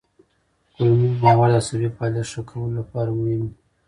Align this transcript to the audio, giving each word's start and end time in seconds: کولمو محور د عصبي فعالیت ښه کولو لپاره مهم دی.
کولمو 0.73 1.07
محور 1.23 1.49
د 1.53 1.55
عصبي 1.61 1.89
فعالیت 1.97 2.27
ښه 2.31 2.41
کولو 2.49 2.71
لپاره 2.79 3.09
مهم 3.19 3.41
دی. 3.49 3.55